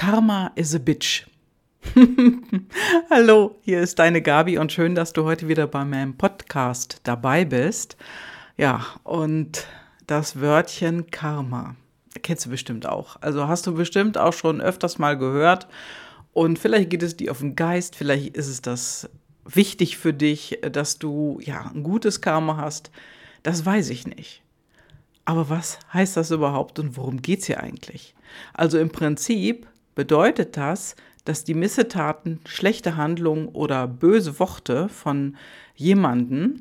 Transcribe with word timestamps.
Karma 0.00 0.50
is 0.54 0.74
a 0.74 0.78
bitch. 0.78 1.26
Hallo, 3.10 3.58
hier 3.60 3.82
ist 3.82 3.98
deine 3.98 4.22
Gabi 4.22 4.56
und 4.56 4.72
schön, 4.72 4.94
dass 4.94 5.12
du 5.12 5.24
heute 5.24 5.46
wieder 5.46 5.66
bei 5.66 5.84
meinem 5.84 6.16
Podcast 6.16 7.02
dabei 7.02 7.44
bist. 7.44 7.98
Ja, 8.56 8.86
und 9.04 9.66
das 10.06 10.40
Wörtchen 10.40 11.10
Karma 11.10 11.76
kennst 12.22 12.46
du 12.46 12.50
bestimmt 12.50 12.86
auch. 12.86 13.16
Also 13.20 13.46
hast 13.46 13.66
du 13.66 13.74
bestimmt 13.74 14.16
auch 14.16 14.32
schon 14.32 14.62
öfters 14.62 14.98
mal 14.98 15.18
gehört 15.18 15.68
und 16.32 16.58
vielleicht 16.58 16.88
geht 16.88 17.02
es 17.02 17.18
dir 17.18 17.30
auf 17.30 17.40
den 17.40 17.54
Geist, 17.54 17.94
vielleicht 17.94 18.34
ist 18.38 18.48
es 18.48 18.62
das 18.62 19.10
wichtig 19.44 19.98
für 19.98 20.14
dich, 20.14 20.60
dass 20.72 20.98
du 20.98 21.40
ja 21.42 21.70
ein 21.74 21.82
gutes 21.82 22.22
Karma 22.22 22.56
hast. 22.56 22.90
Das 23.42 23.66
weiß 23.66 23.90
ich 23.90 24.06
nicht. 24.06 24.42
Aber 25.26 25.50
was 25.50 25.78
heißt 25.92 26.16
das 26.16 26.30
überhaupt 26.30 26.78
und 26.78 26.96
worum 26.96 27.20
geht 27.20 27.40
es 27.40 27.46
hier 27.48 27.62
eigentlich? 27.62 28.14
Also 28.54 28.78
im 28.78 28.88
Prinzip 28.88 29.66
bedeutet 29.94 30.56
das, 30.56 30.96
dass 31.24 31.44
die 31.44 31.54
Missetaten, 31.54 32.40
schlechte 32.46 32.96
Handlungen 32.96 33.48
oder 33.48 33.86
böse 33.86 34.38
Worte 34.38 34.88
von 34.88 35.36
jemanden 35.74 36.60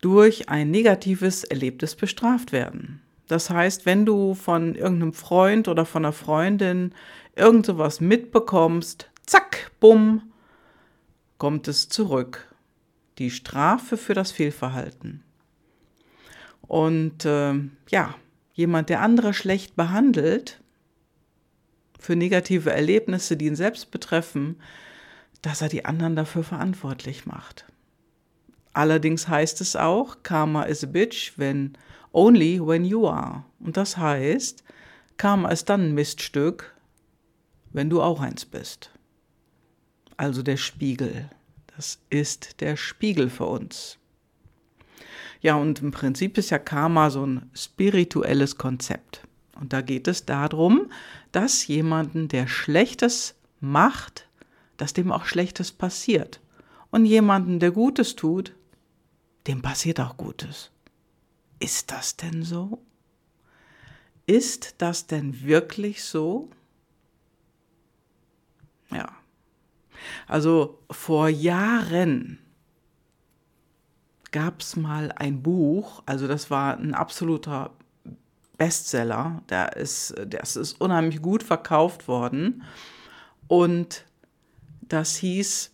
durch 0.00 0.48
ein 0.48 0.70
negatives 0.70 1.44
Erlebnis 1.44 1.94
bestraft 1.94 2.52
werden. 2.52 3.00
Das 3.26 3.48
heißt, 3.48 3.86
wenn 3.86 4.04
du 4.04 4.34
von 4.34 4.74
irgendeinem 4.74 5.14
Freund 5.14 5.68
oder 5.68 5.86
von 5.86 6.04
einer 6.04 6.12
Freundin 6.12 6.92
irgend 7.34 7.66
sowas 7.66 8.00
mitbekommst, 8.00 9.10
zack, 9.24 9.70
bumm, 9.80 10.22
kommt 11.38 11.68
es 11.68 11.88
zurück. 11.88 12.54
Die 13.18 13.30
Strafe 13.30 13.96
für 13.96 14.14
das 14.14 14.32
Fehlverhalten. 14.32 15.22
Und 16.62 17.24
äh, 17.24 17.54
ja, 17.88 18.14
jemand, 18.54 18.88
der 18.88 19.00
andere 19.00 19.32
schlecht 19.32 19.76
behandelt, 19.76 20.60
für 22.04 22.16
negative 22.16 22.70
Erlebnisse, 22.70 23.36
die 23.36 23.46
ihn 23.46 23.56
selbst 23.56 23.90
betreffen, 23.90 24.56
dass 25.40 25.62
er 25.62 25.70
die 25.70 25.86
anderen 25.86 26.16
dafür 26.16 26.44
verantwortlich 26.44 27.24
macht. 27.24 27.64
Allerdings 28.74 29.26
heißt 29.28 29.62
es 29.62 29.74
auch, 29.74 30.18
Karma 30.22 30.64
is 30.64 30.84
a 30.84 30.86
bitch, 30.86 31.38
when 31.38 31.78
only 32.12 32.60
when 32.60 32.84
you 32.84 33.08
are. 33.08 33.44
Und 33.58 33.78
das 33.78 33.96
heißt, 33.96 34.64
Karma 35.16 35.48
ist 35.48 35.70
dann 35.70 35.80
ein 35.80 35.94
Miststück, 35.94 36.74
wenn 37.72 37.88
du 37.88 38.02
auch 38.02 38.20
eins 38.20 38.44
bist. 38.44 38.90
Also 40.18 40.42
der 40.42 40.58
Spiegel. 40.58 41.30
Das 41.74 42.00
ist 42.10 42.60
der 42.60 42.76
Spiegel 42.76 43.30
für 43.30 43.46
uns. 43.46 43.98
Ja, 45.40 45.56
und 45.56 45.80
im 45.80 45.90
Prinzip 45.90 46.36
ist 46.36 46.50
ja 46.50 46.58
Karma 46.58 47.08
so 47.08 47.26
ein 47.26 47.50
spirituelles 47.54 48.58
Konzept. 48.58 49.22
Und 49.58 49.72
da 49.72 49.80
geht 49.80 50.08
es 50.08 50.26
darum, 50.26 50.90
dass 51.34 51.66
jemanden, 51.66 52.28
der 52.28 52.46
Schlechtes 52.46 53.34
macht, 53.60 54.28
dass 54.76 54.92
dem 54.92 55.10
auch 55.10 55.24
Schlechtes 55.24 55.72
passiert. 55.72 56.40
Und 56.90 57.06
jemanden, 57.06 57.58
der 57.58 57.72
Gutes 57.72 58.14
tut, 58.14 58.54
dem 59.46 59.60
passiert 59.62 60.00
auch 60.00 60.16
Gutes. 60.16 60.70
Ist 61.58 61.90
das 61.90 62.16
denn 62.16 62.42
so? 62.42 62.84
Ist 64.26 64.76
das 64.78 65.06
denn 65.06 65.42
wirklich 65.42 66.04
so? 66.04 66.50
Ja. 68.90 69.10
Also 70.26 70.78
vor 70.90 71.28
Jahren 71.28 72.38
gab 74.30 74.60
es 74.60 74.76
mal 74.76 75.12
ein 75.12 75.42
Buch, 75.42 76.02
also 76.06 76.26
das 76.26 76.50
war 76.50 76.76
ein 76.76 76.94
absoluter 76.94 77.70
Bestseller. 78.56 79.42
Der 79.48 79.76
ist, 79.76 80.14
das 80.26 80.56
ist 80.56 80.80
unheimlich 80.80 81.22
gut 81.22 81.42
verkauft 81.42 82.08
worden. 82.08 82.62
Und 83.48 84.04
das 84.82 85.16
hieß 85.16 85.70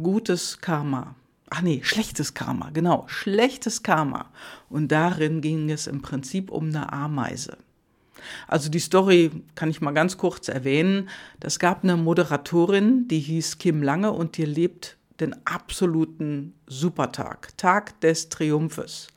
Gutes 0.00 0.58
Karma. 0.60 1.14
Ach 1.50 1.60
nee, 1.60 1.82
schlechtes 1.84 2.32
Karma, 2.32 2.70
genau, 2.70 3.04
schlechtes 3.08 3.82
Karma. 3.82 4.30
Und 4.70 4.88
darin 4.88 5.42
ging 5.42 5.70
es 5.70 5.86
im 5.86 6.00
Prinzip 6.00 6.50
um 6.50 6.68
eine 6.68 6.90
Ameise. 6.90 7.58
Also 8.48 8.70
die 8.70 8.78
Story 8.78 9.30
kann 9.54 9.68
ich 9.68 9.82
mal 9.82 9.92
ganz 9.92 10.16
kurz 10.16 10.48
erwähnen. 10.48 11.10
Das 11.40 11.58
gab 11.58 11.84
eine 11.84 11.98
Moderatorin, 11.98 13.06
die 13.06 13.18
hieß 13.18 13.58
Kim 13.58 13.82
Lange 13.82 14.12
und 14.12 14.38
die 14.38 14.46
lebt 14.46 14.96
den 15.20 15.34
absoluten 15.46 16.54
Supertag, 16.66 17.56
Tag 17.58 18.00
des 18.00 18.30
Triumphes. 18.30 19.08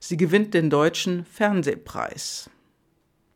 Sie 0.00 0.16
gewinnt 0.16 0.54
den 0.54 0.70
deutschen 0.70 1.24
Fernsehpreis. 1.26 2.50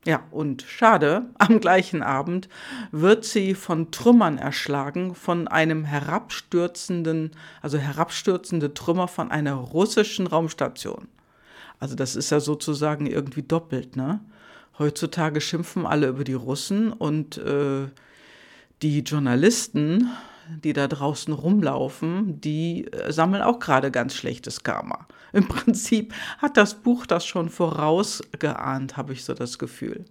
Ja, 0.07 0.25
und 0.31 0.63
schade, 0.63 1.31
am 1.39 1.61
gleichen 1.61 2.03
Abend 2.03 2.49
wird 2.91 3.25
sie 3.25 3.55
von 3.55 3.91
Trümmern 3.91 4.39
erschlagen, 4.39 5.15
von 5.15 5.47
einem 5.47 5.85
herabstürzenden, 5.85 7.31
also 7.63 7.79
herabstürzende 7.79 8.75
Trümmer 8.75 9.09
von 9.09 9.31
einer 9.31 9.55
russischen 9.55 10.27
Raumstation. 10.27 11.09
Also 11.81 11.95
das 11.95 12.17
ist 12.17 12.31
ja 12.31 12.41
sozusagen 12.41 13.07
irgendwie 13.07 13.43
doppelt, 13.43 13.97
ne? 13.97 14.21
Heutzutage 14.79 15.41
schimpfen 15.41 15.87
alle 15.87 16.09
über 16.09 16.25
die 16.25 16.33
Russen 16.33 16.93
und 16.93 17.39
äh, 17.39 17.87
die 18.83 19.01
Journalisten 19.01 20.11
die 20.63 20.73
da 20.73 20.89
draußen 20.89 21.33
rumlaufen, 21.33 22.41
die 22.41 22.87
äh, 22.93 23.13
sammeln 23.13 23.43
auch 23.43 23.59
gerade 23.59 23.91
ganz 23.91 24.15
schlechtes 24.15 24.63
Karma. 24.63 25.07
Im 25.33 25.49
Prinzip 25.49 26.15
hat 26.39 26.57
das 26.57 26.75
Buch 26.75 27.07
das 27.07 27.27
schon 27.27 27.49
vorausgeahnt, 27.49 28.97
habe 28.97 29.13
ich 29.13 29.25
so 29.25 29.35
das 29.35 29.59
Gefühl. 29.59 30.05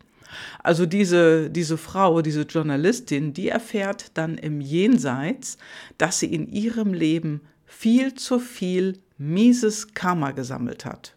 Also 0.64 0.86
diese, 0.86 1.50
diese 1.50 1.78
Frau, 1.78 2.22
diese 2.22 2.42
Journalistin, 2.42 3.34
die 3.34 3.50
erfährt 3.50 4.12
dann 4.16 4.38
im 4.38 4.62
Jenseits, 4.62 5.58
dass 5.98 6.20
sie 6.20 6.34
in 6.34 6.48
ihrem 6.48 6.94
Leben 6.94 7.42
viel 7.66 8.16
zu 8.16 8.40
viel 8.40 9.00
mieses 9.18 9.94
Karma 9.94 10.32
gesammelt 10.32 10.86
hat. 10.86 11.16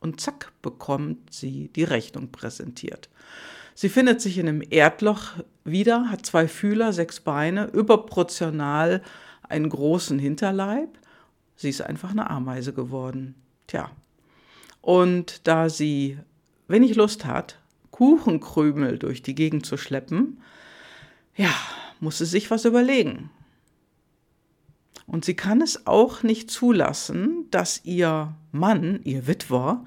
Und 0.00 0.20
zack, 0.20 0.52
bekommt 0.62 1.32
sie 1.32 1.68
die 1.68 1.84
Rechnung 1.84 2.32
präsentiert. 2.32 3.08
Sie 3.74 3.88
findet 3.88 4.20
sich 4.20 4.38
in 4.38 4.48
einem 4.48 4.62
Erdloch 4.68 5.32
wieder, 5.64 6.10
hat 6.10 6.26
zwei 6.26 6.48
Fühler, 6.48 6.92
sechs 6.92 7.20
Beine, 7.20 7.66
überproportional 7.66 9.02
einen 9.48 9.68
großen 9.68 10.18
Hinterleib. 10.18 10.98
Sie 11.56 11.68
ist 11.68 11.82
einfach 11.82 12.10
eine 12.10 12.30
Ameise 12.30 12.72
geworden. 12.72 13.34
Tja. 13.66 13.90
Und 14.80 15.46
da 15.46 15.68
sie 15.68 16.18
wenig 16.68 16.96
Lust 16.96 17.24
hat, 17.24 17.58
Kuchenkrümel 17.90 18.98
durch 18.98 19.22
die 19.22 19.34
Gegend 19.34 19.64
zu 19.64 19.76
schleppen, 19.76 20.40
ja, 21.36 21.54
muss 22.00 22.18
sie 22.18 22.26
sich 22.26 22.50
was 22.50 22.64
überlegen. 22.64 23.30
Und 25.06 25.24
sie 25.24 25.34
kann 25.34 25.60
es 25.60 25.86
auch 25.86 26.22
nicht 26.22 26.50
zulassen, 26.50 27.46
dass 27.50 27.84
ihr 27.84 28.34
Mann, 28.50 29.00
ihr 29.04 29.26
Witwer, 29.26 29.84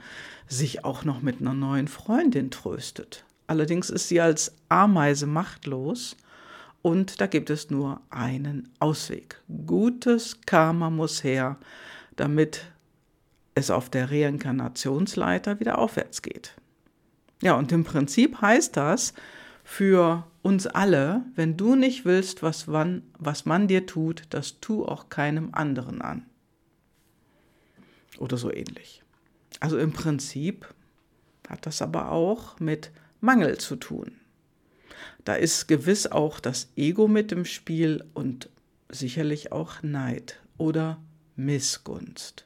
sich 0.48 0.86
auch 0.86 1.04
noch 1.04 1.22
mit 1.22 1.42
einer 1.42 1.54
neuen 1.54 1.88
Freundin 1.88 2.52
tröstet. 2.52 3.25
Allerdings 3.48 3.90
ist 3.90 4.08
sie 4.08 4.22
als 4.22 4.54
Ameise 4.70 5.28
machtlos 5.28 6.18
und 6.82 7.22
da 7.22 7.28
gibt 7.28 7.50
es 7.50 7.70
nur 7.70 8.02
einen 8.10 8.70
Ausweg. 8.80 9.42
Gutes 9.66 10.42
Karma 10.46 10.90
muss 10.90 11.24
her, 11.24 11.58
damit 12.16 12.66
es 13.56 13.72
auf 13.72 13.90
der 13.90 14.12
Reinkarnationsleiter 14.12 15.60
wieder 15.60 15.78
aufwärts 15.78 16.22
geht. 16.22 16.56
Ja, 17.42 17.56
und 17.56 17.72
im 17.72 17.84
Prinzip 17.84 18.42
heißt 18.42 18.76
das 18.78 19.14
für 19.64 20.26
uns 20.42 20.68
alle, 20.68 21.24
wenn 21.36 21.58
du 21.58 21.76
nicht 21.76 22.06
willst, 22.06 22.44
was, 22.44 22.68
wann, 22.68 23.02
was 23.18 23.46
man 23.46 23.68
dir 23.68 23.86
tut, 23.86 24.24
das 24.30 24.60
tu 24.60 24.86
auch 24.86 25.10
keinem 25.10 25.50
anderen 25.54 26.02
an. 26.02 26.26
Oder 28.20 28.38
so 28.38 28.52
ähnlich. 28.52 29.04
Also 29.60 29.78
im 29.78 29.92
Prinzip 29.92 30.74
hat 31.50 31.66
das 31.66 31.82
aber 31.82 32.12
auch 32.12 32.60
mit 32.60 32.92
Mangel 33.26 33.58
zu 33.58 33.76
tun. 33.76 34.12
Da 35.26 35.34
ist 35.34 35.68
gewiss 35.68 36.06
auch 36.08 36.40
das 36.40 36.70
Ego 36.78 37.08
mit 37.08 37.32
im 37.32 37.46
Spiel 37.46 38.06
und 38.14 38.50
sicherlich 38.90 39.52
auch 39.52 39.82
Neid 39.82 40.40
oder 40.58 41.02
Missgunst. 41.36 42.46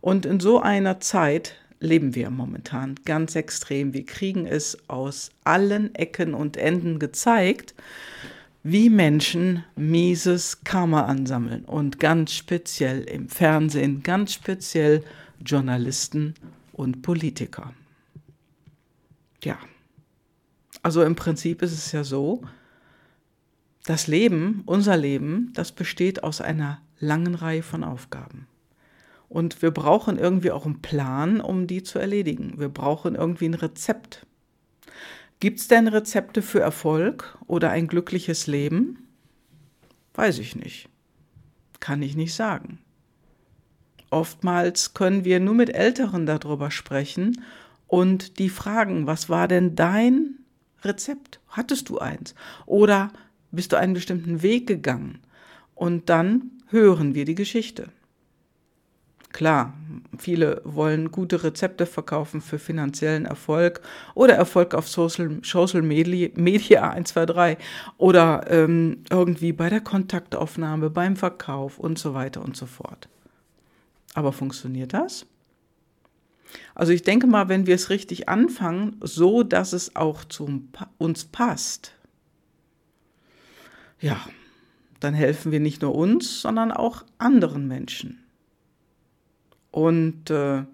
Und 0.00 0.24
in 0.24 0.38
so 0.38 0.60
einer 0.60 1.00
Zeit 1.00 1.56
leben 1.80 2.14
wir 2.14 2.30
momentan 2.30 2.94
ganz 3.04 3.34
extrem. 3.34 3.92
Wir 3.92 4.06
kriegen 4.06 4.46
es 4.46 4.78
aus 4.88 5.30
allen 5.42 5.94
Ecken 5.96 6.34
und 6.34 6.56
Enden 6.56 7.00
gezeigt, 7.00 7.74
wie 8.62 8.88
Menschen 8.88 9.64
mieses 9.74 10.62
Karma 10.62 11.06
ansammeln 11.06 11.64
und 11.64 11.98
ganz 11.98 12.32
speziell 12.32 13.02
im 13.02 13.28
Fernsehen, 13.28 14.04
ganz 14.04 14.32
speziell 14.32 15.02
Journalisten 15.44 16.34
und 16.72 17.02
Politiker. 17.02 17.74
Ja. 19.42 19.58
Also 20.86 21.02
im 21.02 21.16
Prinzip 21.16 21.62
ist 21.62 21.72
es 21.72 21.90
ja 21.90 22.04
so, 22.04 22.44
das 23.86 24.06
Leben, 24.06 24.62
unser 24.66 24.96
Leben, 24.96 25.50
das 25.52 25.72
besteht 25.72 26.22
aus 26.22 26.40
einer 26.40 26.80
langen 27.00 27.34
Reihe 27.34 27.64
von 27.64 27.82
Aufgaben. 27.82 28.46
Und 29.28 29.62
wir 29.62 29.72
brauchen 29.72 30.16
irgendwie 30.16 30.52
auch 30.52 30.64
einen 30.64 30.82
Plan, 30.82 31.40
um 31.40 31.66
die 31.66 31.82
zu 31.82 31.98
erledigen. 31.98 32.60
Wir 32.60 32.68
brauchen 32.68 33.16
irgendwie 33.16 33.46
ein 33.46 33.54
Rezept. 33.54 34.26
Gibt 35.40 35.58
es 35.58 35.66
denn 35.66 35.88
Rezepte 35.88 36.40
für 36.40 36.60
Erfolg 36.60 37.36
oder 37.48 37.70
ein 37.70 37.88
glückliches 37.88 38.46
Leben? 38.46 39.08
Weiß 40.14 40.38
ich 40.38 40.54
nicht. 40.54 40.88
Kann 41.80 42.00
ich 42.00 42.14
nicht 42.14 42.32
sagen. 42.32 42.78
Oftmals 44.10 44.94
können 44.94 45.24
wir 45.24 45.40
nur 45.40 45.54
mit 45.54 45.74
Älteren 45.74 46.26
darüber 46.26 46.70
sprechen 46.70 47.42
und 47.88 48.38
die 48.38 48.50
fragen, 48.50 49.08
was 49.08 49.28
war 49.28 49.48
denn 49.48 49.74
dein 49.74 50.35
Rezept? 50.86 51.40
Hattest 51.48 51.88
du 51.88 51.98
eins? 51.98 52.34
Oder 52.66 53.12
bist 53.50 53.72
du 53.72 53.76
einen 53.76 53.94
bestimmten 53.94 54.42
Weg 54.42 54.66
gegangen? 54.66 55.20
Und 55.74 56.08
dann 56.08 56.50
hören 56.68 57.14
wir 57.14 57.24
die 57.24 57.34
Geschichte. 57.34 57.88
Klar, 59.36 59.74
viele 60.16 60.62
wollen 60.64 61.10
gute 61.10 61.44
Rezepte 61.44 61.84
verkaufen 61.84 62.40
für 62.40 62.58
finanziellen 62.58 63.26
Erfolg 63.26 63.82
oder 64.14 64.34
Erfolg 64.34 64.74
auf 64.74 64.88
Social, 64.88 65.40
Social 65.42 65.82
Media, 65.82 66.30
Media 66.36 66.88
1, 66.88 67.10
2, 67.10 67.26
3 67.26 67.58
oder 67.98 68.46
ähm, 68.48 69.04
irgendwie 69.10 69.52
bei 69.52 69.68
der 69.68 69.82
Kontaktaufnahme, 69.82 70.88
beim 70.88 71.16
Verkauf 71.16 71.78
und 71.78 71.98
so 71.98 72.14
weiter 72.14 72.42
und 72.42 72.56
so 72.56 72.64
fort. 72.64 73.10
Aber 74.14 74.32
funktioniert 74.32 74.94
das? 74.94 75.26
Also 76.74 76.92
ich 76.92 77.02
denke 77.02 77.26
mal, 77.26 77.48
wenn 77.48 77.66
wir 77.66 77.74
es 77.74 77.90
richtig 77.90 78.28
anfangen, 78.28 78.96
so 79.00 79.42
dass 79.42 79.72
es 79.72 79.96
auch 79.96 80.24
zu 80.24 80.62
uns 80.98 81.24
passt, 81.24 81.92
ja, 84.00 84.18
dann 85.00 85.14
helfen 85.14 85.52
wir 85.52 85.60
nicht 85.60 85.82
nur 85.82 85.94
uns, 85.94 86.40
sondern 86.40 86.72
auch 86.72 87.04
anderen 87.18 87.68
Menschen. 87.68 88.24
Und 89.70 90.30
äh, 90.30 90.64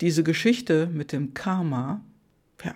diese 0.00 0.22
Geschichte 0.22 0.88
mit 0.92 1.12
dem 1.12 1.34
Karma, 1.34 2.00
ja, 2.64 2.74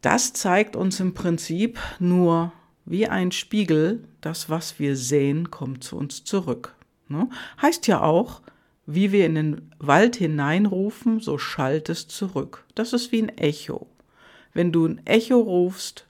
das 0.00 0.32
zeigt 0.32 0.76
uns 0.76 1.00
im 1.00 1.14
Prinzip 1.14 1.78
nur 1.98 2.52
wie 2.84 3.08
ein 3.08 3.32
Spiegel, 3.32 4.04
das, 4.20 4.50
was 4.50 4.78
wir 4.78 4.96
sehen, 4.96 5.50
kommt 5.50 5.82
zu 5.82 5.96
uns 5.96 6.24
zurück. 6.24 6.74
Ne? 7.08 7.28
Heißt 7.62 7.86
ja 7.86 8.02
auch, 8.02 8.42
wie 8.86 9.12
wir 9.12 9.26
in 9.26 9.34
den 9.34 9.74
Wald 9.78 10.16
hineinrufen, 10.16 11.20
so 11.20 11.38
schallt 11.38 11.88
es 11.88 12.08
zurück. 12.08 12.64
Das 12.74 12.92
ist 12.92 13.12
wie 13.12 13.22
ein 13.22 13.36
Echo. 13.38 13.86
Wenn 14.52 14.72
du 14.72 14.86
ein 14.86 15.04
Echo 15.06 15.40
rufst, 15.40 16.06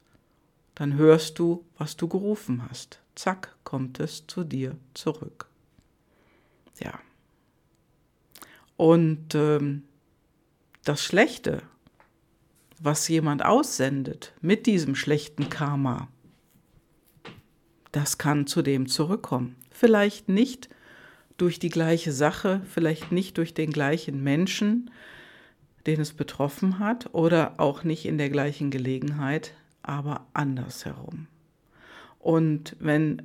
dann 0.74 0.94
hörst 0.94 1.38
du, 1.38 1.64
was 1.78 1.96
du 1.96 2.08
gerufen 2.08 2.68
hast. 2.68 3.00
Zack, 3.14 3.54
kommt 3.64 4.00
es 4.00 4.26
zu 4.26 4.42
dir 4.42 4.76
zurück. 4.92 5.46
Ja. 6.80 6.98
Und 8.76 9.34
ähm, 9.34 9.84
das 10.84 11.02
Schlechte, 11.02 11.62
was 12.80 13.06
jemand 13.08 13.44
aussendet 13.44 14.34
mit 14.40 14.66
diesem 14.66 14.96
schlechten 14.96 15.48
Karma, 15.48 16.08
das 17.92 18.18
kann 18.18 18.48
zu 18.48 18.62
dem 18.62 18.88
zurückkommen. 18.88 19.54
Vielleicht 19.70 20.28
nicht 20.28 20.68
durch 21.36 21.58
die 21.58 21.68
gleiche 21.68 22.12
Sache, 22.12 22.60
vielleicht 22.68 23.12
nicht 23.12 23.38
durch 23.38 23.54
den 23.54 23.70
gleichen 23.70 24.22
Menschen, 24.22 24.90
den 25.86 26.00
es 26.00 26.12
betroffen 26.12 26.78
hat, 26.78 27.12
oder 27.12 27.54
auch 27.58 27.84
nicht 27.84 28.06
in 28.06 28.18
der 28.18 28.30
gleichen 28.30 28.70
Gelegenheit, 28.70 29.54
aber 29.82 30.26
andersherum. 30.32 31.26
Und 32.18 32.76
wenn 32.78 33.22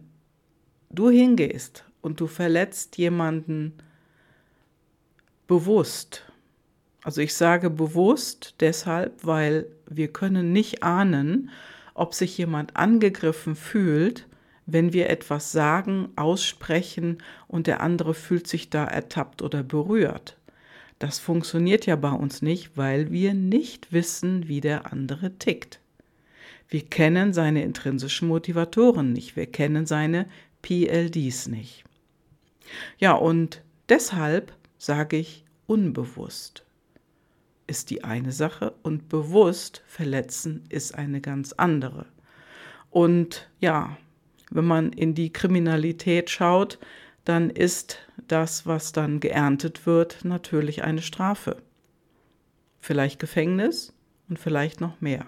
du 0.89 1.09
hingehst 1.09 1.85
und 2.01 2.19
du 2.19 2.27
verletzt 2.27 2.97
jemanden 2.97 3.73
bewusst. 5.47 6.23
Also 7.03 7.21
ich 7.21 7.33
sage 7.33 7.69
bewusst 7.69 8.55
deshalb, 8.59 9.25
weil 9.25 9.67
wir 9.87 10.11
können 10.11 10.51
nicht 10.51 10.83
ahnen, 10.83 11.49
ob 11.93 12.13
sich 12.13 12.37
jemand 12.37 12.75
angegriffen 12.75 13.55
fühlt, 13.55 14.27
wenn 14.73 14.93
wir 14.93 15.09
etwas 15.09 15.51
sagen, 15.51 16.09
aussprechen 16.15 17.19
und 17.47 17.67
der 17.67 17.81
andere 17.81 18.13
fühlt 18.13 18.47
sich 18.47 18.69
da 18.69 18.85
ertappt 18.85 19.41
oder 19.41 19.63
berührt. 19.63 20.37
Das 20.99 21.19
funktioniert 21.19 21.85
ja 21.85 21.95
bei 21.95 22.11
uns 22.11 22.41
nicht, 22.41 22.75
weil 22.75 23.11
wir 23.11 23.33
nicht 23.33 23.93
wissen, 23.93 24.47
wie 24.47 24.61
der 24.61 24.91
andere 24.91 25.37
tickt. 25.37 25.79
Wir 26.67 26.81
kennen 26.81 27.33
seine 27.33 27.63
intrinsischen 27.63 28.27
Motivatoren 28.27 29.13
nicht, 29.13 29.35
wir 29.35 29.47
kennen 29.47 29.85
seine 29.85 30.27
PLDs 30.61 31.47
nicht. 31.47 31.83
Ja, 32.99 33.13
und 33.13 33.61
deshalb 33.87 34.53
sage 34.77 35.17
ich 35.17 35.45
unbewusst 35.65 36.63
ist 37.69 37.91
die 37.91 38.03
eine 38.03 38.31
Sache 38.31 38.73
und 38.81 39.09
bewusst 39.09 39.83
verletzen 39.85 40.63
ist 40.69 40.95
eine 40.95 41.21
ganz 41.21 41.53
andere. 41.53 42.07
Und 42.89 43.47
ja, 43.59 43.97
wenn 44.49 44.65
man 44.65 44.91
in 44.91 45.13
die 45.15 45.31
Kriminalität 45.31 46.29
schaut, 46.29 46.79
dann 47.25 47.49
ist 47.49 47.99
das, 48.27 48.65
was 48.65 48.91
dann 48.91 49.19
geerntet 49.19 49.85
wird, 49.85 50.25
natürlich 50.25 50.83
eine 50.83 51.01
Strafe. 51.01 51.57
Vielleicht 52.79 53.19
Gefängnis 53.19 53.93
und 54.29 54.39
vielleicht 54.39 54.81
noch 54.81 55.01
mehr. 55.01 55.25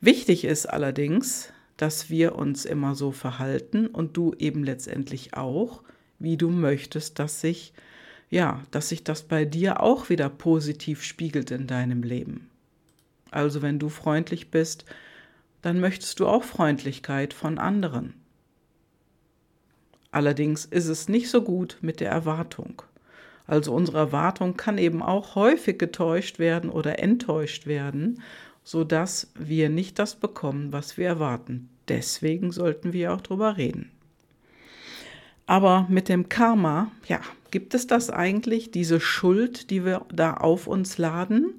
Wichtig 0.00 0.44
ist 0.44 0.66
allerdings, 0.66 1.52
dass 1.76 2.10
wir 2.10 2.36
uns 2.36 2.64
immer 2.64 2.94
so 2.94 3.12
verhalten 3.12 3.86
und 3.86 4.16
du 4.16 4.34
eben 4.38 4.62
letztendlich 4.62 5.34
auch, 5.34 5.82
wie 6.18 6.36
du 6.36 6.50
möchtest, 6.50 7.18
dass 7.18 7.40
sich 7.40 7.72
ja, 8.32 8.62
dass 8.70 8.88
sich 8.88 9.04
das 9.04 9.24
bei 9.24 9.44
dir 9.44 9.82
auch 9.82 10.08
wieder 10.08 10.30
positiv 10.30 11.04
spiegelt 11.04 11.50
in 11.50 11.66
deinem 11.66 12.02
Leben. 12.02 12.48
Also 13.30 13.60
wenn 13.60 13.78
du 13.78 13.90
freundlich 13.90 14.50
bist, 14.50 14.86
dann 15.62 15.80
möchtest 15.80 16.20
du 16.20 16.26
auch 16.26 16.44
Freundlichkeit 16.44 17.32
von 17.32 17.58
anderen. 17.58 18.14
Allerdings 20.10 20.66
ist 20.66 20.88
es 20.88 21.08
nicht 21.08 21.30
so 21.30 21.42
gut 21.42 21.78
mit 21.80 22.00
der 22.00 22.10
Erwartung. 22.10 22.82
Also 23.46 23.72
unsere 23.72 23.98
Erwartung 23.98 24.56
kann 24.56 24.76
eben 24.76 25.02
auch 25.02 25.34
häufig 25.34 25.78
getäuscht 25.78 26.38
werden 26.38 26.68
oder 26.68 26.98
enttäuscht 26.98 27.66
werden, 27.66 28.22
sodass 28.62 29.32
wir 29.34 29.68
nicht 29.68 29.98
das 29.98 30.16
bekommen, 30.16 30.72
was 30.72 30.96
wir 30.96 31.06
erwarten. 31.06 31.70
Deswegen 31.88 32.52
sollten 32.52 32.92
wir 32.92 33.14
auch 33.14 33.20
drüber 33.20 33.56
reden. 33.56 33.90
Aber 35.46 35.86
mit 35.88 36.08
dem 36.08 36.28
Karma, 36.28 36.92
ja, 37.08 37.20
gibt 37.50 37.74
es 37.74 37.86
das 37.86 38.10
eigentlich, 38.10 38.70
diese 38.70 39.00
Schuld, 39.00 39.70
die 39.70 39.84
wir 39.84 40.06
da 40.12 40.34
auf 40.34 40.66
uns 40.66 40.98
laden? 40.98 41.54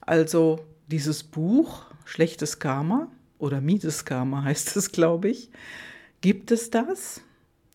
Also 0.00 0.60
dieses 0.86 1.22
Buch, 1.22 1.86
Schlechtes 2.06 2.60
Karma 2.60 3.08
oder 3.38 3.60
Mieses 3.60 4.04
Karma 4.04 4.42
heißt 4.44 4.76
es, 4.76 4.92
glaube 4.92 5.28
ich. 5.28 5.50
Gibt 6.20 6.50
es 6.50 6.70
das? 6.70 7.20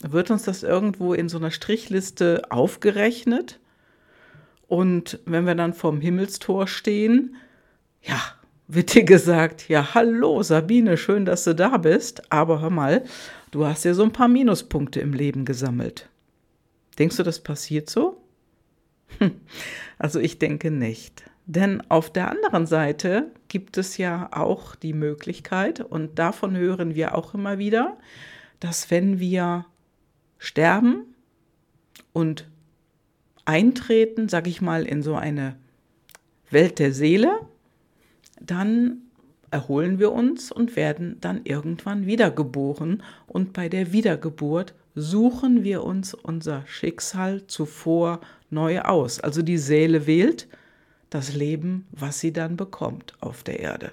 Wird 0.01 0.32
uns 0.32 0.44
das 0.44 0.63
irgendwo 0.63 1.13
in 1.13 1.30
so 1.30 1.38
einer 1.38 1.51
Strichliste 1.51 2.44
aufgerechnet? 2.50 3.60
Und 4.68 5.20
wenn 5.25 5.46
wir 5.46 5.56
dann 5.56 5.74
vorm 5.74 6.01
Himmelstor 6.01 6.68
stehen, 6.68 7.36
ja, 8.01 8.20
wird 8.68 8.94
dir 8.94 9.03
gesagt, 9.03 9.68
ja, 9.68 9.94
hallo 9.94 10.41
Sabine, 10.44 10.98
schön, 10.98 11.25
dass 11.25 11.44
du 11.44 11.53
da 11.53 11.77
bist, 11.77 12.32
aber 12.32 12.62
hör 12.62 12.70
mal, 12.70 13.03
du 13.51 13.65
hast 13.65 13.84
ja 13.84 13.94
so 13.94 14.03
ein 14.03 14.13
paar 14.13 14.30
Minuspunkte 14.30 15.01
im 15.01 15.13
Leben 15.13 15.44
gesammelt. 15.44 16.10
Denkst 16.98 17.18
du, 17.18 17.24
das 17.24 17.41
passiert 17.41 17.89
so? 17.89 18.24
Hm, 19.20 19.41
also 19.98 20.20
ich 20.20 20.39
denke 20.39 20.72
nicht. 20.72 21.24
Denn 21.45 21.81
auf 21.89 22.12
der 22.12 22.29
anderen 22.29 22.65
Seite 22.65 23.31
gibt 23.48 23.77
es 23.77 23.98
ja 23.98 24.29
auch 24.31 24.75
die 24.75 24.93
Möglichkeit, 24.93 25.81
und 25.81 26.19
davon 26.19 26.55
hören 26.55 26.95
wir 26.95 27.15
auch 27.15 27.33
immer 27.33 27.57
wieder, 27.57 27.98
dass 28.60 28.91
wenn 28.91 29.19
wir 29.19 29.65
sterben 30.38 31.15
und 32.13 32.48
eintreten, 33.45 34.29
sag 34.29 34.48
ich 34.48 34.62
mal, 34.62 34.86
in 34.86 35.01
so 35.01 35.15
eine 35.15 35.55
Welt 36.50 36.79
der 36.79 36.93
Seele, 36.93 37.39
dann 38.39 39.01
erholen 39.51 40.00
wir 40.00 40.12
uns 40.12 40.51
und 40.51 40.75
werden 40.75 41.17
dann 41.21 41.41
irgendwann 41.43 42.05
wiedergeboren. 42.05 43.03
Und 43.27 43.53
bei 43.53 43.67
der 43.67 43.91
Wiedergeburt 43.91 44.74
suchen 44.95 45.63
wir 45.63 45.83
uns 45.83 46.13
unser 46.13 46.63
Schicksal 46.67 47.45
zuvor 47.48 48.21
neu 48.50 48.81
aus. 48.81 49.19
Also 49.19 49.41
die 49.41 49.57
Seele 49.57 50.07
wählt 50.07 50.48
das 51.12 51.36
Leben, 51.36 51.86
was 51.91 52.20
sie 52.20 52.34
dann 52.34 52.58
bekommt 52.58 53.13
auf 53.20 53.44
der 53.44 53.60
Erde. 53.60 53.91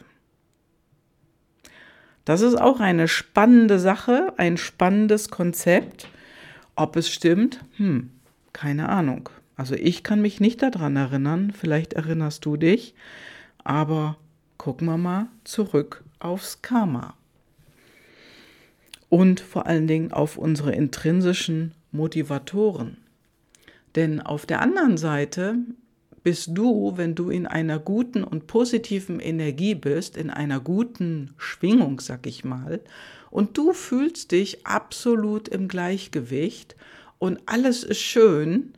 Das 2.25 2.41
ist 2.41 2.55
auch 2.55 2.81
eine 2.81 3.09
spannende 3.09 3.79
Sache, 3.79 4.33
ein 4.37 4.57
spannendes 4.57 5.29
Konzept. 5.29 6.09
Ob 6.77 6.97
es 6.97 7.11
stimmt, 7.11 7.61
hm, 7.77 8.11
keine 8.53 8.89
Ahnung. 8.89 9.29
Also 9.57 9.75
ich 9.75 10.05
kann 10.05 10.23
mich 10.23 10.41
nicht 10.41 10.63
daran 10.63 10.95
erinnern, 10.97 11.53
vielleicht 11.53 11.95
erinnerst 11.95 12.45
du 12.45 12.57
dich, 12.57 12.95
aber 13.65 14.17
gucken 14.57 14.87
wir 14.87 14.97
mal 14.97 15.27
zurück 15.43 16.05
aufs 16.21 16.63
Karma. 16.63 17.15
Und 19.09 19.41
vor 19.41 19.67
allen 19.67 19.89
Dingen 19.89 20.13
auf 20.13 20.37
unsere 20.37 20.73
intrinsischen 20.73 21.73
Motivatoren. 21.91 22.99
Denn 23.97 24.21
auf 24.21 24.47
der 24.47 24.61
anderen 24.61 24.99
Seite 24.99 25.57
bist 26.29 26.51
du, 26.53 26.93
wenn 26.97 27.15
du 27.15 27.31
in 27.31 27.47
einer 27.47 27.79
guten 27.79 28.23
und 28.23 28.47
positiven 28.47 29.19
Energie 29.19 29.75
bist, 29.75 30.15
in 30.15 30.29
einer 30.29 30.61
guten 30.61 31.33
Schwingung, 31.39 32.01
sag 32.01 32.27
ich 32.27 32.45
mal, 32.45 32.83
und 33.31 33.57
du 33.57 33.73
fühlst 33.73 34.33
dich 34.33 34.67
absolut 34.67 35.49
im 35.49 35.69
Gleichgewicht 35.69 36.77
und 37.19 37.41
alles 37.47 37.83
ist 37.83 38.03
schön, 38.03 38.75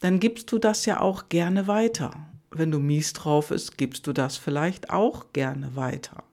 dann 0.00 0.20
gibst 0.20 0.52
du 0.52 0.58
das 0.58 0.84
ja 0.84 1.00
auch 1.00 1.30
gerne 1.30 1.66
weiter. 1.66 2.10
Wenn 2.50 2.70
du 2.70 2.78
mies 2.78 3.14
drauf 3.14 3.48
bist, 3.48 3.78
gibst 3.78 4.06
du 4.06 4.12
das 4.12 4.36
vielleicht 4.36 4.90
auch 4.90 5.32
gerne 5.32 5.76
weiter. 5.76 6.24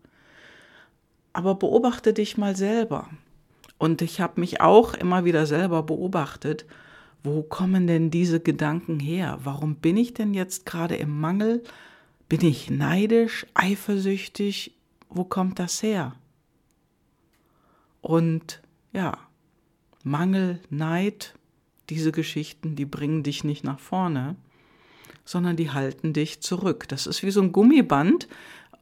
Aber 1.31 1.55
beobachte 1.55 2.11
dich 2.11 2.37
mal 2.37 2.57
selber. 2.57 3.09
Und 3.77 4.01
ich 4.01 4.19
habe 4.19 4.41
mich 4.41 4.59
auch 4.59 4.93
immer 4.93 5.23
wieder 5.23 5.45
selber 5.45 5.83
beobachtet, 5.83 6.65
wo 7.23 7.41
kommen 7.41 7.87
denn 7.87 8.11
diese 8.11 8.41
Gedanken 8.41 8.99
her? 8.99 9.39
Warum 9.43 9.75
bin 9.75 9.95
ich 9.95 10.13
denn 10.13 10.33
jetzt 10.33 10.65
gerade 10.65 10.95
im 10.95 11.19
Mangel? 11.19 11.63
Bin 12.27 12.43
ich 12.43 12.69
neidisch, 12.69 13.45
eifersüchtig? 13.53 14.75
Wo 15.09 15.23
kommt 15.23 15.57
das 15.59 15.81
her? 15.81 16.15
Und 18.01 18.61
ja, 18.91 19.17
Mangel, 20.03 20.59
Neid, 20.69 21.33
diese 21.89 22.11
Geschichten, 22.11 22.75
die 22.75 22.85
bringen 22.85 23.23
dich 23.23 23.45
nicht 23.45 23.63
nach 23.63 23.79
vorne, 23.79 24.35
sondern 25.23 25.55
die 25.55 25.71
halten 25.71 26.11
dich 26.11 26.41
zurück. 26.41 26.89
Das 26.89 27.07
ist 27.07 27.23
wie 27.23 27.31
so 27.31 27.41
ein 27.41 27.53
Gummiband, 27.53 28.27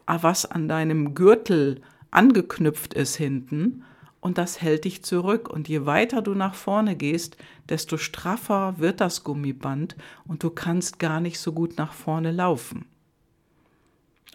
was 0.08 0.46
an 0.46 0.68
deinem 0.68 1.14
Gürtel 1.14 1.82
angeknüpft 2.10 2.96
ist 2.96 3.16
hinten 3.16 3.84
und 4.22 4.38
das 4.38 4.62
hält 4.62 4.86
dich 4.86 5.04
zurück. 5.04 5.50
Und 5.50 5.68
je 5.68 5.86
weiter 5.86 6.22
du 6.22 6.34
nach 6.34 6.56
vorne 6.56 6.96
gehst, 6.96 7.36
desto 7.68 7.98
straffer 7.98 8.76
wird 8.78 9.02
das 9.02 9.24
Gummiband 9.24 9.96
und 10.26 10.44
du 10.44 10.52
kannst 10.52 11.00
gar 11.00 11.20
nicht 11.20 11.40
so 11.40 11.52
gut 11.52 11.78
nach 11.78 11.92
vorne 11.92 12.32
laufen. 12.32 12.86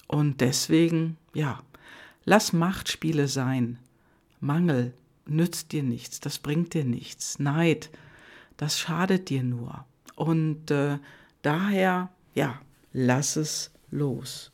Und 0.09 0.41
deswegen, 0.41 1.17
ja, 1.33 1.61
lass 2.25 2.53
Machtspiele 2.53 3.29
sein. 3.29 3.79
Mangel 4.41 4.93
nützt 5.25 5.73
dir 5.73 5.83
nichts, 5.83 6.21
das 6.21 6.39
bringt 6.39 6.75
dir 6.75 6.85
nichts. 6.85 7.39
Neid, 7.39 7.91
das 8.57 8.79
schadet 8.79 9.31
dir 9.31 9.43
nur. 9.43 9.85
Und 10.15 10.71
äh, 10.71 10.99
daher, 11.43 12.11
ja, 12.35 12.61
lass 12.93 13.37
es 13.37 13.71
los. 13.91 14.51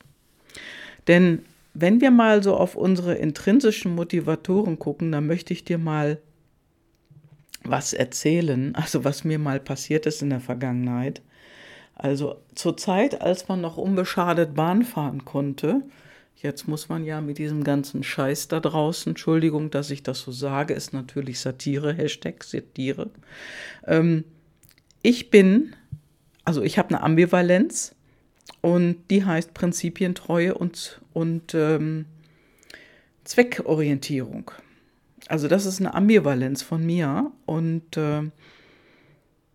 Denn 1.07 1.43
wenn 1.73 2.01
wir 2.01 2.11
mal 2.11 2.43
so 2.43 2.55
auf 2.55 2.75
unsere 2.75 3.15
intrinsischen 3.15 3.95
Motivatoren 3.95 4.77
gucken, 4.79 5.11
dann 5.11 5.27
möchte 5.27 5.53
ich 5.53 5.63
dir 5.63 5.77
mal 5.77 6.19
was 7.63 7.93
erzählen, 7.93 8.75
also 8.75 9.03
was 9.03 9.23
mir 9.23 9.39
mal 9.39 9.59
passiert 9.59 10.05
ist 10.05 10.21
in 10.21 10.29
der 10.29 10.41
Vergangenheit. 10.41 11.21
Also 11.95 12.37
zur 12.55 12.75
Zeit, 12.77 13.21
als 13.21 13.47
man 13.47 13.61
noch 13.61 13.77
unbeschadet 13.77 14.55
Bahn 14.55 14.83
fahren 14.83 15.25
konnte, 15.25 15.81
jetzt 16.35 16.67
muss 16.67 16.89
man 16.89 17.05
ja 17.05 17.21
mit 17.21 17.37
diesem 17.37 17.63
ganzen 17.63 18.03
Scheiß 18.03 18.47
da 18.47 18.59
draußen, 18.59 19.11
Entschuldigung, 19.11 19.69
dass 19.69 19.91
ich 19.91 20.03
das 20.03 20.21
so 20.21 20.31
sage, 20.31 20.73
ist 20.73 20.93
natürlich 20.93 21.39
Satire, 21.39 21.93
Hashtag 21.93 22.43
Satire. 22.43 23.09
Ähm, 23.87 24.25
ich 25.01 25.29
bin, 25.29 25.75
also 26.43 26.61
ich 26.61 26.77
habe 26.77 26.89
eine 26.89 27.03
Ambivalenz 27.03 27.95
und 28.61 28.97
die 29.09 29.25
heißt 29.25 29.53
Prinzipientreue 29.53 30.53
und, 30.53 31.01
und 31.13 31.53
ähm, 31.53 32.05
Zweckorientierung. 33.23 34.51
Also 35.27 35.47
das 35.47 35.65
ist 35.65 35.79
eine 35.79 35.93
Ambivalenz 35.93 36.61
von 36.61 36.85
mir. 36.85 37.31
Und 37.45 37.97
äh, 37.97 38.23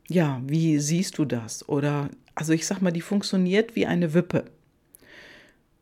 ja, 0.09 0.40
wie 0.47 0.78
siehst 0.78 1.18
du 1.18 1.25
das? 1.25 1.68
Oder, 1.68 2.11
also 2.35 2.52
ich 2.52 2.66
sag 2.66 2.80
mal, 2.80 2.90
die 2.90 3.00
funktioniert 3.00 3.76
wie 3.76 3.87
eine 3.87 4.14
Wippe. 4.14 4.45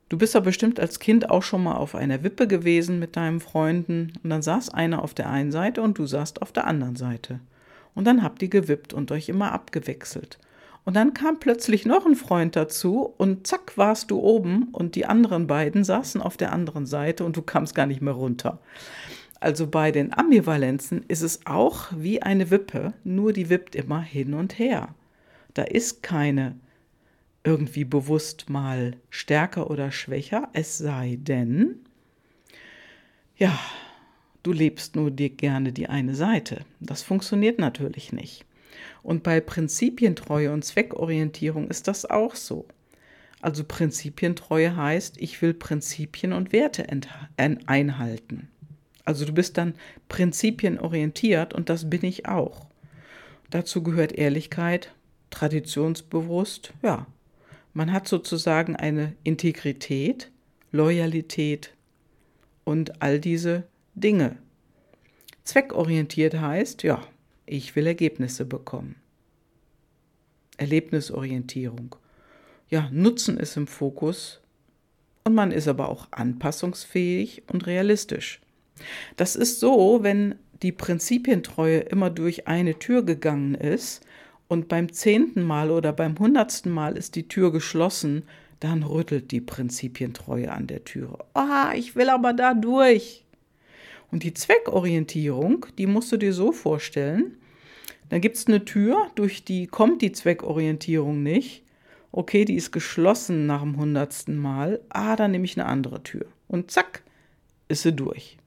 Du 0.08 0.18
bist 0.18 0.34
ja 0.34 0.40
bestimmt 0.40 0.78
als 0.78 1.00
Kind 1.00 1.30
auch 1.30 1.42
schon 1.42 1.64
mal 1.64 1.75
auf 1.75 1.96
einer 1.96 2.22
Wippe 2.22 2.46
gewesen 2.46 3.00
mit 3.00 3.16
deinen 3.16 3.40
Freunden 3.40 4.12
und 4.22 4.30
dann 4.30 4.42
saß 4.42 4.70
einer 4.70 5.02
auf 5.02 5.14
der 5.14 5.28
einen 5.28 5.50
Seite 5.50 5.82
und 5.82 5.98
du 5.98 6.06
saßt 6.06 6.42
auf 6.42 6.52
der 6.52 6.66
anderen 6.68 6.94
Seite. 6.94 7.40
Und 7.94 8.04
dann 8.04 8.22
habt 8.22 8.40
ihr 8.42 8.48
gewippt 8.48 8.92
und 8.92 9.10
euch 9.10 9.28
immer 9.28 9.50
abgewechselt. 9.50 10.38
Und 10.87 10.95
dann 10.95 11.14
kam 11.14 11.40
plötzlich 11.40 11.85
noch 11.85 12.07
ein 12.07 12.14
Freund 12.14 12.55
dazu 12.55 13.12
und 13.19 13.45
zack 13.45 13.76
warst 13.76 14.12
du 14.12 14.21
oben 14.21 14.69
und 14.71 14.95
die 14.95 15.05
anderen 15.05 15.49
beiden 15.49 15.83
saßen 15.83 16.23
auf 16.23 16.37
der 16.37 16.52
anderen 16.52 16.87
Seite 16.87 17.25
und 17.25 17.37
du 17.37 17.43
kamst 17.43 17.75
gar 17.75 17.87
nicht 17.87 18.00
mehr 18.00 18.12
runter. 18.14 18.61
Also 19.40 19.66
bei 19.66 19.90
den 19.90 20.16
Ambivalenzen 20.16 21.05
ist 21.09 21.23
es 21.23 21.45
auch 21.45 21.88
wie 21.97 22.23
eine 22.23 22.52
Wippe, 22.52 22.95
nur 23.02 23.33
die 23.33 23.50
wippt 23.50 23.75
immer 23.75 24.00
hin 24.00 24.33
und 24.33 24.61
her. 24.61 24.95
Da 25.55 25.64
ist 25.64 26.05
keine 26.05 26.55
irgendwie 27.43 27.85
bewusst 27.85 28.49
mal 28.49 28.97
stärker 29.11 29.69
oder 29.69 29.90
schwächer, 29.90 30.50
es 30.52 30.78
sei 30.78 31.19
denn, 31.21 31.81
ja, 33.37 33.59
du 34.45 34.52
lebst 34.52 34.95
nur 34.95 35.11
dir 35.11 35.31
gerne 35.31 35.73
die 35.73 35.88
eine 35.88 36.14
Seite. 36.14 36.64
Das 36.78 37.02
funktioniert 37.02 37.59
natürlich 37.59 38.12
nicht. 38.12 38.45
Und 39.06 39.22
bei 39.22 39.40
Prinzipientreue 39.40 40.52
und 40.52 40.64
Zweckorientierung 40.64 41.68
ist 41.68 41.86
das 41.86 42.06
auch 42.06 42.34
so. 42.34 42.66
Also 43.40 43.62
Prinzipientreue 43.62 44.75
heißt, 44.75 45.18
ich 45.18 45.40
will 45.40 45.54
Prinzipien 45.54 46.32
und 46.32 46.52
Werte 46.52 46.88
einhalten. 47.36 48.48
Also 49.04 49.25
du 49.25 49.32
bist 49.32 49.58
dann 49.58 49.75
prinzipienorientiert 50.08 51.54
und 51.54 51.68
das 51.68 51.88
bin 51.88 52.04
ich 52.04 52.26
auch. 52.26 52.66
Dazu 53.50 53.84
gehört 53.84 54.10
Ehrlichkeit, 54.10 54.92
traditionsbewusst, 55.30 56.72
ja. 56.82 57.06
Man 57.75 57.92
hat 57.92 58.08
sozusagen 58.08 58.75
eine 58.75 59.14
Integrität, 59.22 60.32
Loyalität 60.72 61.75
und 62.64 63.00
all 63.00 63.20
diese 63.20 63.68
Dinge. 63.94 64.36
Zweckorientiert 65.44 66.40
heißt, 66.40 66.82
ja, 66.82 67.06
ich 67.46 67.76
will 67.76 67.86
Ergebnisse 67.86 68.44
bekommen. 68.44 68.96
Erlebnisorientierung. 70.58 71.96
Ja, 72.68 72.88
Nutzen 72.90 73.38
ist 73.38 73.56
im 73.56 73.66
Fokus 73.66 74.40
und 75.24 75.34
man 75.34 75.52
ist 75.52 75.68
aber 75.68 75.88
auch 75.88 76.08
anpassungsfähig 76.10 77.44
und 77.52 77.66
realistisch. 77.66 78.40
Das 79.16 79.36
ist 79.36 79.60
so, 79.60 80.02
wenn 80.02 80.34
die 80.62 80.72
Prinzipientreue 80.72 81.78
immer 81.80 82.10
durch 82.10 82.48
eine 82.48 82.78
Tür 82.78 83.04
gegangen 83.04 83.54
ist 83.54 84.04
und 84.48 84.68
beim 84.68 84.92
zehnten 84.92 85.42
Mal 85.42 85.70
oder 85.70 85.92
beim 85.92 86.18
hundertsten 86.18 86.72
Mal 86.72 86.96
ist 86.96 87.14
die 87.14 87.28
Tür 87.28 87.52
geschlossen, 87.52 88.24
dann 88.60 88.82
rüttelt 88.82 89.30
die 89.32 89.40
Prinzipientreue 89.40 90.50
an 90.50 90.66
der 90.66 90.84
Türe. 90.84 91.18
Ah, 91.34 91.72
ich 91.74 91.94
will 91.94 92.08
aber 92.08 92.32
da 92.32 92.54
durch. 92.54 93.25
Und 94.10 94.22
die 94.22 94.34
Zweckorientierung, 94.34 95.66
die 95.78 95.86
musst 95.86 96.12
du 96.12 96.16
dir 96.16 96.32
so 96.32 96.52
vorstellen, 96.52 97.36
dann 98.08 98.20
gibt 98.20 98.36
es 98.36 98.46
eine 98.46 98.64
Tür, 98.64 99.10
durch 99.14 99.44
die 99.44 99.66
kommt 99.66 100.02
die 100.02 100.12
Zweckorientierung 100.12 101.22
nicht. 101.22 101.64
Okay, 102.12 102.44
die 102.44 102.54
ist 102.54 102.70
geschlossen 102.70 103.46
nach 103.46 103.62
dem 103.62 103.76
hundertsten 103.76 104.36
Mal. 104.36 104.80
Ah, 104.88 105.16
dann 105.16 105.32
nehme 105.32 105.44
ich 105.44 105.58
eine 105.58 105.68
andere 105.68 106.02
Tür. 106.02 106.26
Und 106.48 106.70
zack, 106.70 107.02
ist 107.68 107.82
sie 107.82 107.92
durch. 107.92 108.38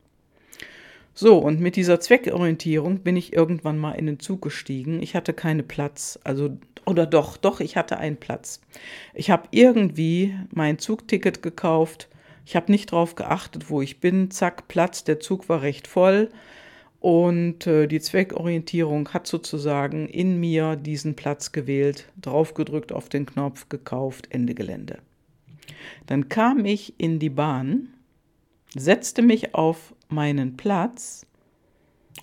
So, 1.13 1.37
und 1.37 1.59
mit 1.59 1.75
dieser 1.75 1.99
Zweckorientierung 1.99 2.99
bin 2.99 3.17
ich 3.17 3.33
irgendwann 3.33 3.77
mal 3.77 3.91
in 3.91 4.05
den 4.05 4.19
Zug 4.19 4.41
gestiegen. 4.41 5.01
Ich 5.03 5.15
hatte 5.15 5.33
keinen 5.33 5.67
Platz, 5.67 6.17
also, 6.23 6.57
oder 6.85 7.05
doch, 7.05 7.35
doch, 7.35 7.59
ich 7.59 7.75
hatte 7.75 7.97
einen 7.97 8.15
Platz. 8.15 8.61
Ich 9.13 9.29
habe 9.29 9.49
irgendwie 9.51 10.33
mein 10.51 10.79
Zugticket 10.79 11.43
gekauft 11.43 12.07
ich 12.45 12.55
habe 12.55 12.71
nicht 12.71 12.91
darauf 12.91 13.15
geachtet, 13.15 13.69
wo 13.69 13.81
ich 13.81 13.99
bin. 13.99 14.31
Zack, 14.31 14.67
Platz, 14.67 15.03
der 15.03 15.19
Zug 15.19 15.49
war 15.49 15.61
recht 15.61 15.87
voll. 15.87 16.29
Und 16.99 17.65
äh, 17.65 17.87
die 17.87 18.01
Zweckorientierung 18.01 19.09
hat 19.09 19.25
sozusagen 19.25 20.07
in 20.07 20.39
mir 20.39 20.75
diesen 20.75 21.15
Platz 21.15 21.51
gewählt, 21.51 22.09
draufgedrückt 22.19 22.91
auf 22.91 23.07
den 23.07 23.25
Knopf, 23.25 23.69
gekauft, 23.69 24.27
Ende 24.31 24.53
Gelände. 24.53 24.99
Dann 26.07 26.27
kam 26.27 26.65
ich 26.65 26.99
in 26.99 27.19
die 27.19 27.29
Bahn, 27.29 27.93
setzte 28.75 29.21
mich 29.21 29.55
auf 29.55 29.93
meinen 30.09 30.57
Platz 30.57 31.25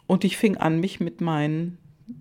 und 0.06 0.24
ich 0.24 0.36
fing 0.36 0.58
an, 0.58 0.80
mich 0.80 1.00
mit 1.00 1.20
meinen 1.20 1.78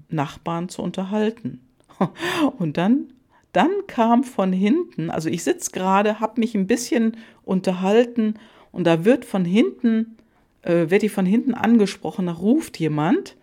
Nachbarn 0.09 0.69
zu 0.69 0.81
unterhalten. 0.81 1.61
Und 2.57 2.77
dann 2.77 3.13
dann 3.55 3.71
kam 3.87 4.25
von 4.25 4.51
hinten, 4.51 5.09
also 5.09 5.29
ich 5.29 5.45
sitze 5.45 5.71
gerade, 5.71 6.19
habe 6.19 6.41
mich 6.41 6.55
ein 6.55 6.67
bisschen 6.67 7.15
unterhalten 7.45 8.35
und 8.71 8.85
da 8.85 9.05
wird 9.05 9.25
von 9.25 9.45
hinten, 9.45 10.17
äh, 10.63 10.89
wird 10.89 11.01
die 11.01 11.09
von 11.09 11.25
hinten 11.25 11.53
angesprochen, 11.53 12.25
da 12.25 12.33
ruft 12.33 12.79
jemand, 12.79 13.35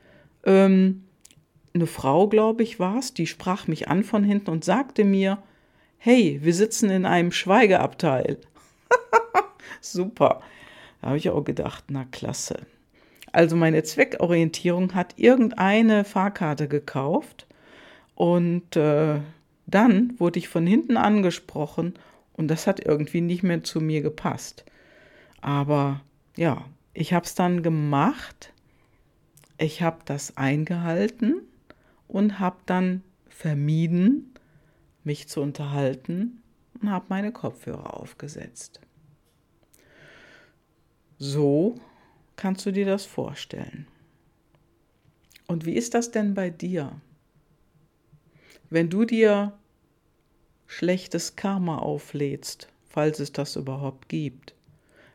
ähm, 0.45 1.05
eine 1.75 1.87
Frau, 1.87 2.29
glaube 2.29 2.63
ich, 2.63 2.79
war 2.79 2.99
es, 2.99 3.15
die 3.15 3.27
sprach 3.27 3.67
mich 3.67 3.89
an 3.89 4.05
von 4.05 4.25
hinten 4.25 4.51
und 4.51 4.65
sagte 4.65 5.05
mir, 5.05 5.39
hey, 5.99 6.41
wir 6.43 6.53
sitzen 6.53 6.91
in 6.91 7.07
einem 7.07 7.33
Schweigeabteil. 7.33 8.39
Super. 9.81 10.43
Da 11.01 11.09
habe 11.09 11.17
ich 11.17 11.31
auch 11.31 11.45
gedacht, 11.45 11.85
na 11.89 12.05
klasse. 12.11 12.61
Also 13.33 13.57
meine 13.57 13.83
Zweckorientierung 13.83 14.95
hat 14.95 15.15
irgendeine 15.17 16.05
Fahrkarte 16.05 16.69
gekauft 16.69 17.47
und 18.15 18.77
äh, 18.77 19.21
dann 19.67 20.15
wurde 20.19 20.39
ich 20.39 20.49
von 20.49 20.67
hinten 20.67 20.99
angesprochen 20.99 21.95
und 22.35 22.49
das 22.49 22.67
hat 22.67 22.81
irgendwie 22.81 23.21
nicht 23.21 23.43
mehr 23.43 23.63
zu 23.63 23.81
mir 23.81 24.03
gepasst. 24.03 24.65
Aber 25.41 26.03
ja, 26.37 26.65
ich 26.95 27.13
habe 27.13 27.25
es 27.25 27.35
dann 27.35 27.63
gemacht, 27.63 28.53
ich 29.59 29.83
habe 29.83 30.01
das 30.05 30.37
eingehalten 30.37 31.43
und 32.09 32.39
habe 32.39 32.59
dann 32.67 33.03
vermieden, 33.29 34.35
mich 35.05 35.29
zu 35.29 35.41
unterhalten 35.41 36.43
und 36.81 36.91
habe 36.91 37.07
meine 37.09 37.33
Kopfhörer 37.33 37.99
aufgesetzt. 37.99 38.81
So 41.19 41.77
kannst 42.37 42.67
du 42.67 42.73
dir 42.73 42.87
das 42.87 43.05
vorstellen. 43.05 43.87
Und 45.47 45.67
wie 45.67 45.75
ist 45.75 45.95
das 45.95 46.11
denn 46.11 46.35
bei 46.35 46.51
dir? 46.51 47.01
Wenn 48.71 48.89
du 48.89 49.05
dir 49.05 49.59
schlechtes 50.73 51.37
Karma 51.37 51.79
auflädst, 51.79 52.69
falls 52.89 53.21
es 53.21 53.33
das 53.33 53.57
überhaupt 53.57 54.09
gibt, 54.09 54.55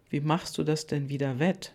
wie 0.09 0.19
machst 0.19 0.57
du 0.57 0.63
das 0.63 0.85
denn 0.85 1.09
wieder 1.09 1.39
wett? 1.39 1.73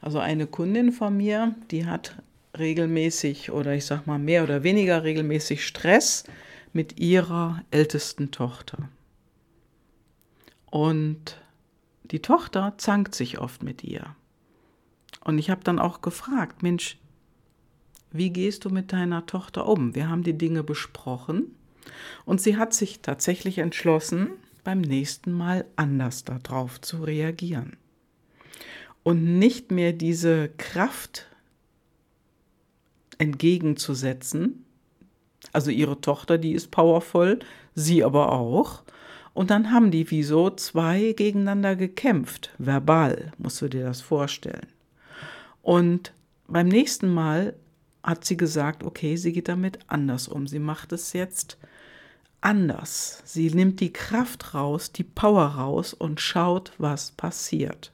Also 0.00 0.18
eine 0.18 0.46
Kundin 0.46 0.90
von 0.90 1.16
mir, 1.16 1.54
die 1.70 1.86
hat 1.86 2.16
regelmäßig 2.58 3.50
oder 3.50 3.74
ich 3.74 3.84
sag 3.84 4.06
mal 4.06 4.18
mehr 4.18 4.42
oder 4.42 4.62
weniger 4.62 5.04
regelmäßig 5.04 5.66
Stress 5.66 6.24
mit 6.72 6.98
ihrer 6.98 7.62
ältesten 7.70 8.30
Tochter. 8.30 8.88
Und 10.70 11.40
die 12.04 12.20
Tochter 12.20 12.74
zankt 12.78 13.14
sich 13.14 13.38
oft 13.38 13.62
mit 13.62 13.84
ihr. 13.84 14.16
Und 15.24 15.38
ich 15.38 15.50
habe 15.50 15.62
dann 15.62 15.78
auch 15.78 16.00
gefragt, 16.00 16.62
Mensch, 16.62 16.98
wie 18.14 18.30
gehst 18.30 18.64
du 18.64 18.70
mit 18.70 18.92
deiner 18.92 19.26
Tochter 19.26 19.66
um? 19.66 19.96
Wir 19.96 20.08
haben 20.08 20.22
die 20.22 20.38
Dinge 20.38 20.62
besprochen 20.62 21.54
und 22.24 22.40
sie 22.40 22.56
hat 22.56 22.72
sich 22.72 23.00
tatsächlich 23.00 23.58
entschlossen, 23.58 24.30
beim 24.62 24.80
nächsten 24.80 25.32
Mal 25.32 25.64
anders 25.74 26.22
darauf 26.24 26.80
zu 26.80 27.02
reagieren. 27.02 27.76
Und 29.02 29.38
nicht 29.38 29.72
mehr 29.72 29.92
diese 29.92 30.48
Kraft 30.56 31.26
entgegenzusetzen. 33.18 34.64
Also 35.52 35.72
ihre 35.72 36.00
Tochter, 36.00 36.38
die 36.38 36.52
ist 36.52 36.70
powervoll, 36.70 37.40
sie 37.74 38.04
aber 38.04 38.30
auch. 38.32 38.84
Und 39.34 39.50
dann 39.50 39.72
haben 39.72 39.90
die 39.90 40.08
wie 40.12 40.22
so 40.22 40.50
zwei 40.50 41.14
gegeneinander 41.16 41.74
gekämpft, 41.74 42.54
verbal, 42.58 43.32
musst 43.38 43.60
du 43.60 43.68
dir 43.68 43.82
das 43.84 44.00
vorstellen. 44.00 44.68
Und 45.62 46.12
beim 46.46 46.68
nächsten 46.68 47.12
Mal 47.12 47.54
hat 48.04 48.24
sie 48.24 48.36
gesagt, 48.36 48.84
okay, 48.84 49.16
sie 49.16 49.32
geht 49.32 49.48
damit 49.48 49.78
anders 49.88 50.28
um. 50.28 50.46
Sie 50.46 50.58
macht 50.58 50.92
es 50.92 51.14
jetzt 51.14 51.56
anders. 52.42 53.22
Sie 53.24 53.50
nimmt 53.50 53.80
die 53.80 53.92
Kraft 53.92 54.54
raus, 54.54 54.92
die 54.92 55.02
Power 55.02 55.46
raus 55.46 55.94
und 55.94 56.20
schaut, 56.20 56.72
was 56.78 57.12
passiert. 57.12 57.92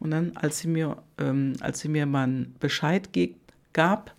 Und 0.00 0.10
dann, 0.10 0.36
als 0.36 0.58
sie 0.58 0.68
mir, 0.68 1.00
ähm, 1.18 1.54
als 1.60 1.78
sie 1.78 1.88
mir 1.88 2.04
mal 2.06 2.46
Bescheid 2.58 3.10
gab 3.72 4.14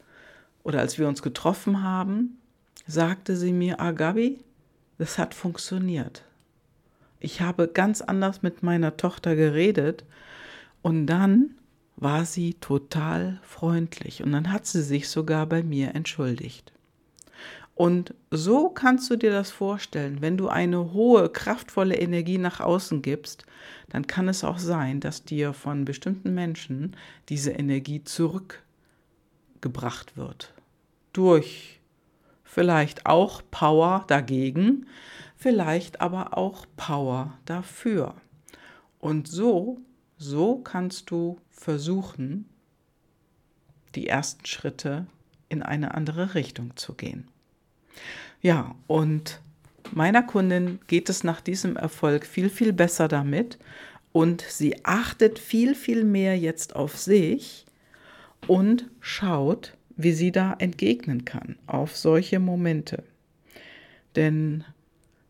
oder 0.64 0.80
als 0.80 0.98
wir 0.98 1.10
uns 1.10 1.22
getroffen 1.22 1.84
haben, 1.84 2.40
sagte 2.88 3.36
sie 3.36 3.52
mir, 3.52 3.82
ah 3.82 3.92
Gabi, 3.92 4.40
das 4.98 5.18
hat 5.18 5.34
funktioniert. 5.34 6.24
Ich 7.20 7.42
habe 7.42 7.68
ganz 7.68 8.02
anders 8.02 8.42
mit 8.42 8.64
meiner 8.64 8.96
Tochter 8.96 9.36
geredet 9.36 10.06
und 10.82 11.08
dann 11.08 11.56
war 11.96 12.26
sie 12.26 12.56
total 12.56 13.40
freundlich 13.44 14.24
und 14.24 14.32
dann 14.32 14.52
hat 14.52 14.66
sie 14.66 14.82
sich 14.82 15.10
sogar 15.10 15.46
bei 15.46 15.64
mir 15.64 15.96
entschuldigt. 15.96 16.72
Und 17.76 18.14
so 18.30 18.70
kannst 18.70 19.10
du 19.10 19.16
dir 19.16 19.32
das 19.32 19.50
vorstellen, 19.50 20.22
wenn 20.22 20.38
du 20.38 20.48
eine 20.48 20.94
hohe, 20.94 21.30
kraftvolle 21.30 21.96
Energie 21.96 22.38
nach 22.38 22.60
außen 22.60 23.02
gibst, 23.02 23.46
dann 23.90 24.06
kann 24.06 24.28
es 24.28 24.44
auch 24.44 24.60
sein, 24.60 25.00
dass 25.00 25.24
dir 25.24 25.54
von 25.54 25.86
bestimmten 25.86 26.36
Menschen 26.36 26.96
diese 27.30 27.52
Energie 27.52 28.04
zurückgebracht 28.04 30.16
wird. 30.16 30.54
Durch 31.14 31.80
vielleicht 32.44 33.08
auch 33.08 33.42
Power 33.50 34.06
dagegen, 34.08 34.86
vielleicht 35.36 36.00
aber 36.00 36.38
auch 36.38 36.68
Power 36.78 37.40
dafür. 37.46 38.16
Und 39.00 39.28
so 39.28 39.82
so 40.24 40.58
kannst 40.58 41.12
du 41.12 41.38
versuchen, 41.64 42.46
die 43.96 44.08
ersten 44.08 44.46
Schritte 44.46 45.06
in 45.48 45.64
eine 45.64 45.94
andere 45.94 46.36
Richtung 46.36 46.76
zu 46.76 46.94
gehen. 46.94 47.28
Ja, 48.42 48.76
und 48.88 49.40
meiner 49.94 50.24
Kundin 50.24 50.80
geht 50.88 51.08
es 51.08 51.24
nach 51.24 51.40
diesem 51.40 51.78
Erfolg 51.78 52.26
viel, 52.26 52.50
viel 52.50 52.74
besser 52.74 53.08
damit 53.08 53.58
und 54.12 54.42
sie 54.42 54.84
achtet 54.84 55.40
viel, 55.40 55.74
viel 55.74 56.04
mehr 56.04 56.38
jetzt 56.38 56.76
auf 56.76 56.98
sich 56.98 57.66
und 58.48 58.90
schaut, 59.00 59.78
wie 59.96 60.12
sie 60.12 60.34
da 60.34 60.56
entgegnen 60.60 61.24
kann 61.24 61.56
auf 61.66 61.96
solche 61.96 62.40
Momente. 62.40 63.04
Denn 64.18 64.66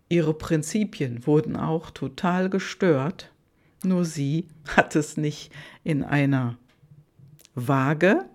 ihre 0.09 0.33
Prinzipien 0.33 1.27
wurden 1.27 1.55
auch 1.55 1.91
total 1.91 2.49
gestört 2.49 3.32
nur 3.85 4.05
sie 4.05 4.47
hat 4.75 4.95
es 4.95 5.17
nicht 5.17 5.51
in 5.83 6.03
einer 6.03 6.57
Waage, 7.55 8.25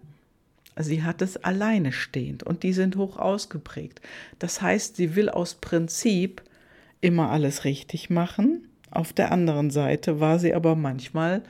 sie 0.78 1.02
hat 1.02 1.22
es 1.22 1.36
alleine 1.36 1.92
stehend 1.92 2.42
und 2.42 2.62
die 2.62 2.72
sind 2.72 2.96
hoch 2.96 3.16
ausgeprägt. 3.16 4.00
Das 4.38 4.62
heißt, 4.62 4.96
sie 4.96 5.16
will 5.16 5.28
aus 5.28 5.54
Prinzip 5.54 6.42
immer 7.00 7.30
alles 7.30 7.64
richtig 7.64 8.10
machen. 8.10 8.68
Auf 8.90 9.12
der 9.12 9.32
anderen 9.32 9.70
Seite 9.70 10.20
war 10.20 10.38
sie 10.38 10.54
aber 10.54 10.76
manchmal 10.76 11.42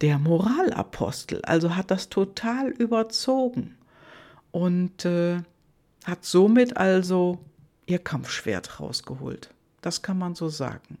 der 0.00 0.18
Moralapostel, 0.18 1.42
also 1.42 1.74
hat 1.74 1.90
das 1.90 2.08
total 2.08 2.68
überzogen 2.68 3.76
und 4.52 5.04
äh, 5.04 5.38
hat 6.04 6.24
somit 6.24 6.76
also 6.76 7.38
ihr 7.86 7.98
Kampfschwert 7.98 8.80
rausgeholt. 8.80 9.50
Das 9.80 10.02
kann 10.02 10.18
man 10.18 10.34
so 10.34 10.48
sagen. 10.48 10.98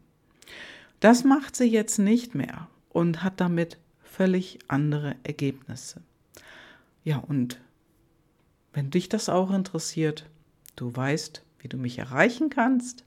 Das 1.00 1.24
macht 1.24 1.54
sie 1.54 1.70
jetzt 1.70 1.98
nicht 1.98 2.34
mehr 2.34 2.68
und 2.90 3.22
hat 3.22 3.40
damit 3.40 3.78
völlig 4.02 4.58
andere 4.68 5.14
Ergebnisse. 5.22 6.02
Ja, 7.04 7.18
und 7.18 7.60
wenn 8.72 8.90
dich 8.90 9.08
das 9.08 9.28
auch 9.28 9.50
interessiert, 9.52 10.26
du 10.76 10.94
weißt, 10.94 11.42
wie 11.60 11.68
du 11.68 11.76
mich 11.76 11.98
erreichen 11.98 12.50
kannst 12.50 13.04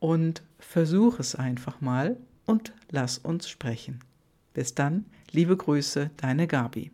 und 0.00 0.42
versuch 0.58 1.18
es 1.18 1.34
einfach 1.34 1.80
mal 1.80 2.16
und 2.44 2.72
lass 2.90 3.18
uns 3.18 3.48
sprechen. 3.48 4.00
Bis 4.52 4.74
dann, 4.74 5.06
liebe 5.30 5.56
Grüße, 5.56 6.10
deine 6.16 6.46
Gabi. 6.46 6.90